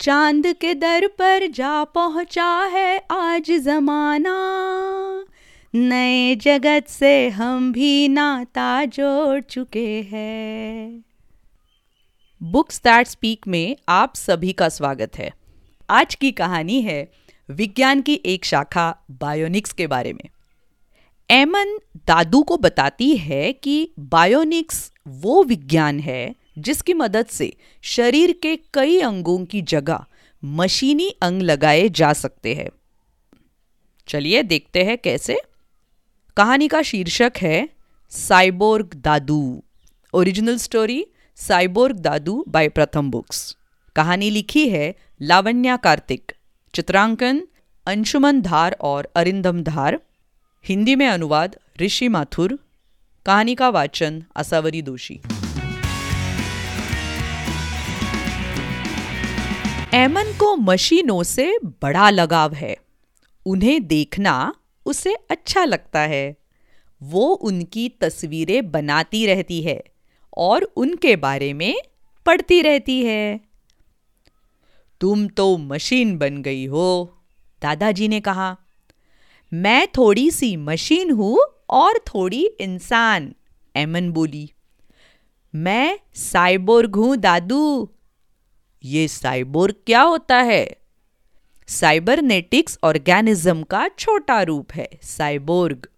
[0.00, 4.34] चाँद के दर पर जा पहुँचा है आज जमाना।
[5.74, 11.04] नए जगत से हम भी नाता जोड़ चुके हैं।
[12.42, 15.34] बुक्स दैट स्पीक में आप सभी का स्वागत है।
[15.90, 17.12] आज की कहानी है
[17.50, 20.28] विज्ञान की एक शाखा बायोनिक्स के बारे में।
[21.30, 28.58] एमन दादू को बताती है कि बायोनिक्स वो विज्ञान है जिसकी मदद से शरीर के
[28.74, 30.04] कई अंगों की जगह
[30.44, 32.68] मशीनी अंग लगाए जा सकते हैं।
[34.08, 35.40] चलिए देखते हैं कैसे।
[36.36, 37.68] कहानी का शीर्षक है,
[38.10, 39.62] cyborg Dadu.
[40.14, 41.06] Original story,
[41.36, 43.56] cyborg Dadu by Pratham Books.
[43.96, 46.32] कहानी लिखी है लावण्या कार्तिक।
[46.74, 47.48] चित्रांकन,
[47.86, 50.00] अंशुमन धार और अरिंदम धार।
[50.64, 52.58] हिंदी में अनुवाद ऋषि माथुर।
[53.26, 55.20] कहानी का वाचन असावरी दोषी।
[59.94, 62.76] एमन को मशीनों से बड़ा लगाव है।
[63.46, 64.54] उन्हें देखना
[64.86, 66.36] उसे अच्छा लगता है।
[67.02, 69.82] वो उनकी तस्वीरें बनाती रहती है
[70.36, 71.74] और उनके बारे में
[72.26, 73.40] पढ़ती रहती है।
[75.00, 77.14] तुम तो मशीन बन गई हो,
[77.62, 78.56] दादाजी ने कहा।
[79.52, 81.38] मैं थोड़ी सी मशीन हूँ
[81.70, 83.34] और थोड़ी इंसान
[83.76, 84.50] एमन बोली।
[85.54, 87.90] मैं साइबोर्ग हूँ दादू।
[88.84, 90.76] ये साइबोर्ग क्या होता है?
[91.66, 95.88] साइबरनेटिक्स ऑर्गेनिज्म का छोटा रूप है, साइबोर्ग।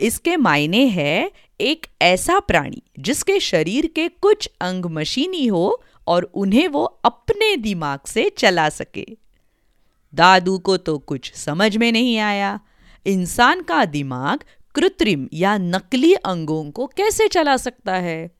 [0.00, 6.68] इसके मायने है एक ऐसा प्राणी जिसके शरीर के कुछ अंग मशीनी हो और उन्हें
[6.68, 9.06] वो अपने दिमाग से चला सके।
[10.14, 12.60] दादू को तो कुछ समझ में नहीं आया।
[13.06, 18.30] इंसान का दिमाग कृत्रिम या नकली अंगों को कैसे चला सकता है?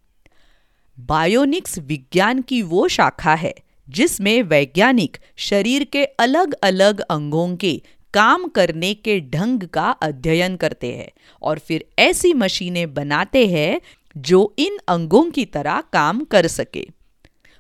[0.98, 3.54] बायोनिक्स विज्ञान की वो शाखा है
[3.90, 7.82] जिसमें वैज्ञानिक शरीर के अलग अलग अंगों के
[8.14, 11.10] काम करने के ढंग का अध्ययन करते हैं
[11.42, 13.80] और फिर ऐसी मशीनें बनाते हैं
[14.16, 16.86] जो इन अंगों की तरह काम कर सके।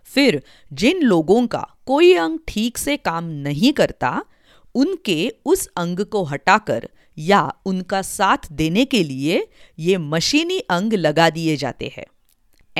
[0.04, 0.42] फिर
[0.72, 4.22] जिन लोगों का कोई अंग ठीक से काम नहीं करता,
[4.74, 6.88] उनके उस अंग को हटाकर
[7.18, 9.46] या उनका साथ देने के लिए
[9.78, 12.06] ये मशीनी अंग लगा दिए जाते हैं।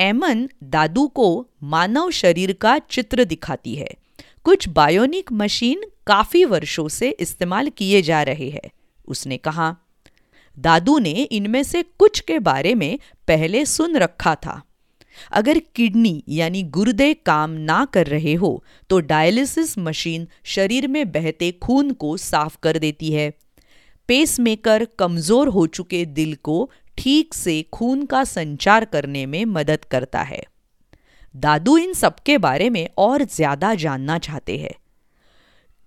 [0.01, 1.27] एमन दादू को
[1.63, 3.89] मानव शरीर का चित्र दिखाती है।
[4.45, 8.71] कुछ बायोनिक मशीन काफ़ी वर्षों से इस्तेमाल किए जा रहे हैं,
[9.07, 9.75] उसने कहा।
[10.57, 12.97] दादू ने इनमें से कुछ के बारे में
[13.27, 14.61] पहले सुन रखा था।
[15.31, 18.51] अगर किडनी यानी गुर्दे काम ना कर रहे हो
[18.89, 23.31] तो डायलिसिस मशीन शरीर में बहते खून को साफ़ कर देती है।
[24.09, 26.69] पेसमेकर कमज़ोर हो चुके दिल को
[27.01, 30.43] ठीक से खून का संचार करने में मदद करता है।
[31.35, 34.75] दादू इन सब के बारे में और ज़्यादा जानना चाहते हैं।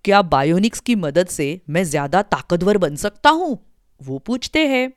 [0.04, 3.58] क्या बायोनिक्स की मदद से मैं ज़्यादा ताकतवर बन सकता हूँ?
[4.03, 4.92] वो पूछते हैं।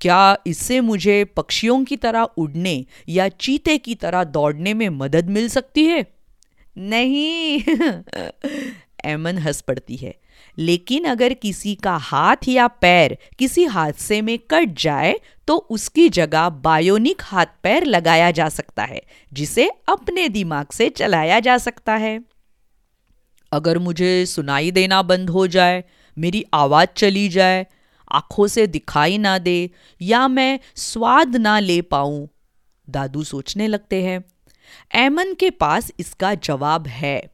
[0.00, 5.48] क्या इससे मुझे पक्षियों की तरह उड़ने या चीते की तरह दौड़ने में मदद मिल
[5.48, 6.06] सकती है?
[6.78, 7.60] नहीं।
[9.04, 10.14] एमन हंस पड़ती है।
[10.58, 15.14] लेकिन अगर किसी का हाथ या पैर किसी हादसे में कट जाए
[15.48, 19.02] तो उसकी जगह बायोनिक हाथ पैर लगाया जा सकता है,
[19.32, 22.20] जिसे अपने दिमाग से चलाया जा सकता है।
[23.52, 25.84] अगर मुझे सुनाई देना बंद हो जाए,
[26.18, 27.66] मेरी आवाज़ चली जाए,
[28.12, 29.70] आँखों से दिखाई ना दे,
[30.02, 32.28] या मैं स्वाद ना ले पाऊँ,
[32.90, 34.24] दादू सोचने लगते हैं।
[34.94, 37.33] एमन के पास इसका जवाब है।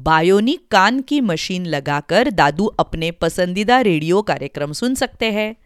[0.00, 5.56] बायोनिक कान की मशीन लगाकर दादू अपने पसंदीदा रेडियो कार्यक्रम सुन सकते हैं।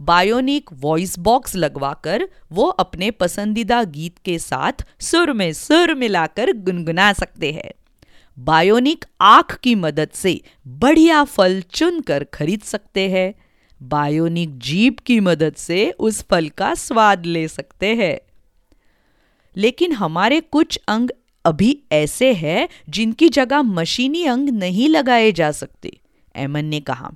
[0.00, 7.12] बायोनिक वॉइस बॉक्स लगवाकर वो अपने पसंदीदा गीत के साथ सुर में सुर मिलाकर गुनगुना
[7.12, 7.70] सकते हैं।
[8.38, 13.34] बायोनिक आँख की मदद से बढ़िया फल चुनकर खरीद सकते हैं।
[13.82, 18.18] बायोनिक जीप की मदद से उस फल का स्वाद ले सकते हैं।
[19.56, 21.10] लेकिन हमारे कुछ अंग
[21.44, 25.92] अभी ऐसे हैं जिनकी जगह मशीनी अंग नहीं लगाए जा सकते
[26.34, 27.10] एमन ने कहा।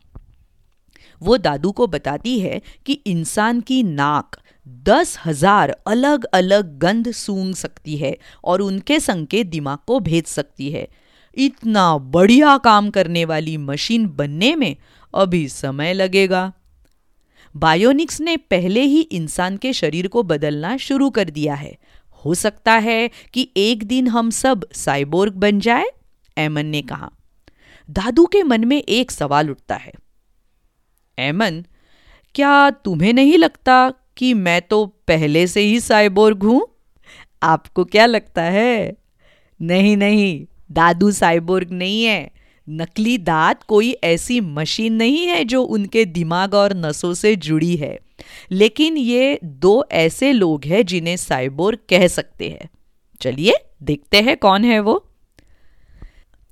[1.22, 4.36] वो दादू को बताती है कि इंसान की नाक
[4.84, 10.70] दस हज़ार अलग अलग गंध सूंघ सकती है और उनके संकेत दिमाग को भेज सकती
[10.70, 10.86] है।
[11.36, 14.76] इतना बढ़िया काम करने वाली मशीन बनने में
[15.14, 16.52] अभी समय लगेगा।
[17.54, 21.76] बायोनिक्स ने पहले ही इंसान के शरीर को बदलना शुरू कर दिया है।
[22.24, 25.86] हो सकता है कि एक दिन हम सब साइबोर्ग बन जाए
[26.38, 27.10] एमन ने कहा।
[27.90, 29.92] दादू के मन में एक सवाल उठता है।
[31.18, 31.64] एमन
[32.34, 36.66] क्या तुम्हें नहीं लगता कि मैं तो पहले से ही साइबोर्ग हूँ?
[37.42, 38.96] आपको क्या लगता है?
[39.62, 42.30] नहीं नहीं, दादू साइबोर्ग नहीं है।
[42.68, 47.98] नकली दांत कोई ऐसी मशीन नहीं है जो उनके दिमाग और नसों से जुड़ी है।
[48.52, 52.68] लेकिन ये दो ऐसे लोग हैं जिन्हें साइबोर्ग कह सकते हैं।
[53.20, 55.08] चलिए, देखते हैं कौन है वो।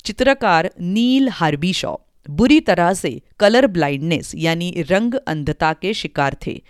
[0.04, 1.96] चित्रकार नील हार्बी शॉ
[2.30, 6.62] बुरी तरह से कलर ब्लाइंडनेस यानी रंग अंधता के शिकार थे।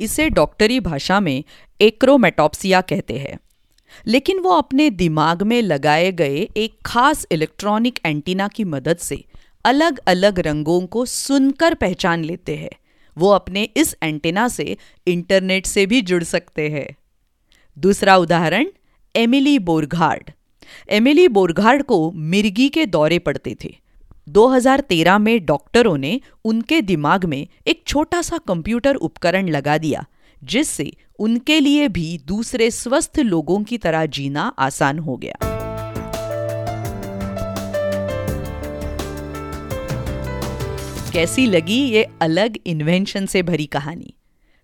[0.00, 1.44] इसे डॉक्टरी भाषा में
[1.80, 3.38] एक्रोमेटॉप्सिया कहते हैं।
[4.06, 9.24] लेकिन वो अपने दिमाग में लगाए गए एक खास इलेक्ट्रॉनिक एंटीना की मदद से
[9.64, 12.70] अलग अलग रंगों को सुनकर पहचान लेते हैं।
[13.18, 14.76] वो अपने इस एंटेना से
[15.06, 16.88] इंटरनेट से भी जुड़ सकते हैं।
[17.78, 18.66] दूसरा उदाहरण,
[19.16, 20.30] एमिली बोरघार्ड
[20.90, 23.74] एमिली बोरघार्ड को मिर्गी के दौरे पड़ते थे।
[24.28, 30.04] 2013 में डॉक्टरों ने उनके दिमाग में एक छोटा सा कंप्यूटर उपकरण लगा दिया,
[30.44, 35.47] जिससे उनके लिए भी दूसरे स्वस्थ लोगों की तरह जीना आसान हो गया।
[41.12, 44.14] कैसी लगी ये अलग इन्वेंशन से भरी कहानी?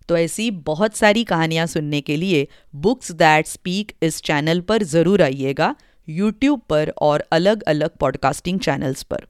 [0.08, 5.22] तो ऐसी बहुत सारी कहानियाँ सुनने के लिए बुक्स दैट स्पीक इस चैनल पर ज़रूर
[5.22, 5.76] आइएगा
[6.08, 9.26] यूट्यूब पर और अलग अलग पॉडकास्टिंग चैनल्स पर